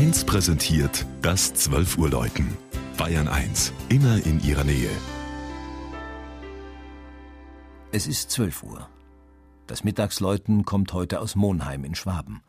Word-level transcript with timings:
1 0.00 0.24
präsentiert 0.24 1.04
das 1.20 1.52
12 1.52 1.98
Uhr 1.98 2.08
Läuten. 2.08 2.56
Bayern 2.96 3.28
1, 3.28 3.70
immer 3.90 4.16
in 4.24 4.42
ihrer 4.42 4.64
Nähe. 4.64 4.88
Es 7.92 8.06
ist 8.06 8.30
12 8.30 8.62
Uhr. 8.62 8.88
Das 9.66 9.84
Mittagsläuten 9.84 10.64
kommt 10.64 10.94
heute 10.94 11.20
aus 11.20 11.36
Monheim 11.36 11.84
in 11.84 11.94
Schwaben. 11.94 12.40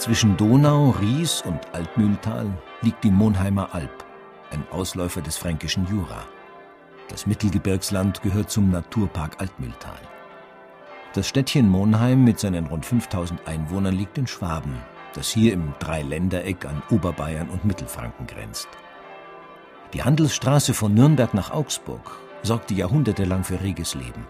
Zwischen 0.00 0.34
Donau, 0.38 0.94
Ries 0.98 1.42
und 1.42 1.60
Altmühltal 1.74 2.46
liegt 2.80 3.04
die 3.04 3.10
Monheimer 3.10 3.74
Alb, 3.74 4.02
ein 4.50 4.64
Ausläufer 4.70 5.20
des 5.20 5.36
fränkischen 5.36 5.86
Jura. 5.88 6.22
Das 7.08 7.26
Mittelgebirgsland 7.26 8.22
gehört 8.22 8.50
zum 8.50 8.70
Naturpark 8.70 9.38
Altmühltal. 9.42 10.00
Das 11.12 11.28
Städtchen 11.28 11.68
Monheim 11.68 12.24
mit 12.24 12.40
seinen 12.40 12.64
rund 12.64 12.86
5000 12.86 13.46
Einwohnern 13.46 13.94
liegt 13.94 14.16
in 14.16 14.26
Schwaben, 14.26 14.72
das 15.12 15.28
hier 15.28 15.52
im 15.52 15.74
Dreiländereck 15.80 16.64
an 16.64 16.82
Oberbayern 16.88 17.50
und 17.50 17.66
Mittelfranken 17.66 18.26
grenzt. 18.26 18.68
Die 19.92 20.02
Handelsstraße 20.02 20.72
von 20.72 20.94
Nürnberg 20.94 21.34
nach 21.34 21.50
Augsburg 21.50 22.18
sorgte 22.42 22.72
jahrhundertelang 22.72 23.44
für 23.44 23.60
reges 23.60 23.94
Leben. 23.94 24.26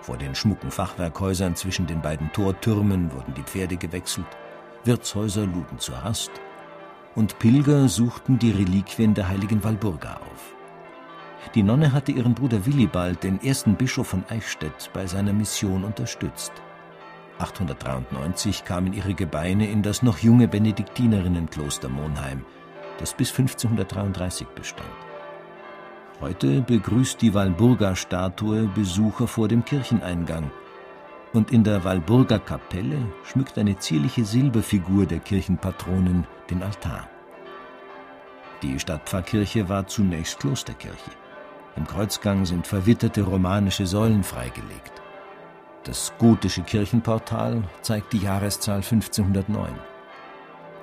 Vor 0.00 0.16
den 0.16 0.36
schmucken 0.36 0.70
Fachwerkhäusern 0.70 1.56
zwischen 1.56 1.88
den 1.88 2.00
beiden 2.00 2.32
Tortürmen 2.32 3.12
wurden 3.12 3.34
die 3.34 3.42
Pferde 3.42 3.76
gewechselt, 3.76 4.26
Wirtshäuser 4.84 5.46
luden 5.46 5.78
zur 5.78 5.96
Rast 5.96 6.32
und 7.14 7.38
Pilger 7.38 7.88
suchten 7.88 8.38
die 8.38 8.50
Reliquien 8.50 9.14
der 9.14 9.28
heiligen 9.28 9.62
Walburga 9.62 10.14
auf. 10.14 10.54
Die 11.54 11.62
Nonne 11.62 11.92
hatte 11.92 12.10
ihren 12.12 12.34
Bruder 12.34 12.66
Willibald, 12.66 13.22
den 13.22 13.40
ersten 13.42 13.76
Bischof 13.76 14.08
von 14.08 14.24
Eichstätt, 14.28 14.90
bei 14.92 15.06
seiner 15.06 15.32
Mission 15.32 15.84
unterstützt. 15.84 16.52
893 17.38 18.64
kamen 18.64 18.92
ihre 18.92 19.14
Gebeine 19.14 19.68
in 19.68 19.82
das 19.82 20.02
noch 20.02 20.18
junge 20.18 20.48
Benediktinerinnenkloster 20.48 21.88
Monheim, 21.88 22.44
das 22.98 23.14
bis 23.14 23.30
1533 23.30 24.48
bestand. 24.48 24.88
Heute 26.20 26.60
begrüßt 26.62 27.20
die 27.20 27.34
Walburga-Statue 27.34 28.68
Besucher 28.74 29.28
vor 29.28 29.46
dem 29.46 29.64
Kircheneingang– 29.64 30.50
und 31.32 31.50
in 31.50 31.64
der 31.64 31.84
Walburger 31.84 32.38
Kapelle 32.38 32.98
schmückt 33.24 33.58
eine 33.58 33.78
zierliche 33.78 34.24
Silberfigur 34.24 35.06
der 35.06 35.20
Kirchenpatronin 35.20 36.24
den 36.50 36.62
Altar. 36.62 37.08
Die 38.62 38.78
Stadtpfarrkirche 38.78 39.68
war 39.68 39.86
zunächst 39.86 40.38
Klosterkirche. 40.38 41.10
Im 41.76 41.86
Kreuzgang 41.86 42.44
sind 42.44 42.66
verwitterte 42.66 43.22
romanische 43.22 43.86
Säulen 43.86 44.22
freigelegt. 44.22 44.92
Das 45.84 46.12
gotische 46.18 46.62
Kirchenportal 46.62 47.64
zeigt 47.80 48.12
die 48.12 48.18
Jahreszahl 48.18 48.76
1509. 48.76 49.72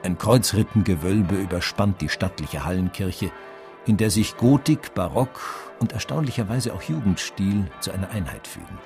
Ein 0.04 0.18
Kreuzrippengewölbe 0.18 1.36
überspannt 1.36 2.02
die 2.02 2.10
stattliche 2.10 2.66
Hallenkirche, 2.66 3.32
in 3.86 3.98
der 3.98 4.10
sich 4.10 4.36
Gotik, 4.36 4.94
Barock 4.94 5.40
und 5.80 5.94
erstaunlicherweise 5.94 6.74
auch 6.74 6.82
Jugendstil 6.82 7.66
zu 7.80 7.92
einer 7.92 8.10
Einheit 8.10 8.48
fügen. 8.48 8.78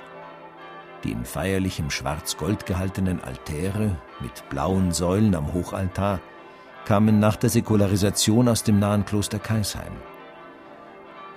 Die 1.04 1.12
in 1.12 1.24
feierlichem 1.24 1.90
Schwarz-Gold 1.90 2.64
gehaltenen 2.64 3.22
Altäre 3.22 3.98
mit 4.20 4.48
blauen 4.48 4.90
Säulen 4.90 5.34
am 5.34 5.52
Hochaltar 5.52 6.20
kamen 6.86 7.20
nach 7.20 7.36
der 7.36 7.50
Säkularisation 7.50 8.48
aus 8.48 8.62
dem 8.62 8.78
nahen 8.78 9.04
Kloster 9.04 9.38
Kaisheim. 9.38 9.92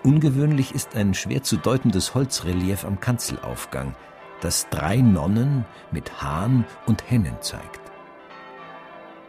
Ungewöhnlich 0.03 0.73
ist 0.73 0.95
ein 0.95 1.13
schwer 1.13 1.43
zu 1.43 1.57
deutendes 1.57 2.15
Holzrelief 2.15 2.85
am 2.85 3.01
Kanzelaufgang, 3.01 3.93
das 4.39 4.69
drei 4.69 4.97
Nonnen 4.97 5.65
mit 5.91 6.21
Hahn 6.21 6.65
und 6.85 7.09
Hennen 7.09 7.35
zeigt. 7.41 7.81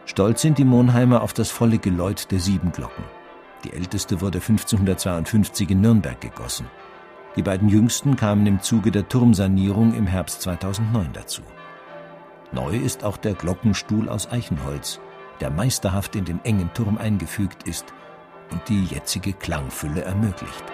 Stolz 0.05 0.41
sind 0.41 0.57
die 0.57 0.65
Monheimer 0.65 1.21
auf 1.21 1.33
das 1.33 1.51
volle 1.51 1.79
Geläut 1.79 2.31
der 2.31 2.39
sieben 2.39 2.71
Glocken. 2.71 3.03
Die 3.65 3.73
älteste 3.73 4.21
wurde 4.21 4.37
1552 4.37 5.69
in 5.71 5.81
Nürnberg 5.81 6.19
gegossen. 6.21 6.67
Die 7.39 7.43
beiden 7.43 7.69
jüngsten 7.69 8.17
kamen 8.17 8.45
im 8.47 8.59
Zuge 8.59 8.91
der 8.91 9.07
Turmsanierung 9.07 9.93
im 9.93 10.05
Herbst 10.07 10.41
2009 10.41 11.13
dazu. 11.13 11.41
Neu 12.51 12.75
ist 12.75 13.05
auch 13.05 13.15
der 13.15 13.33
Glockenstuhl 13.33 14.09
aus 14.09 14.29
Eichenholz, 14.29 14.99
der 15.39 15.49
meisterhaft 15.49 16.17
in 16.17 16.25
den 16.25 16.43
engen 16.43 16.69
Turm 16.73 16.97
eingefügt 16.97 17.63
ist 17.63 17.93
und 18.51 18.67
die 18.67 18.83
jetzige 18.83 19.31
Klangfülle 19.31 20.01
ermöglicht. 20.01 20.65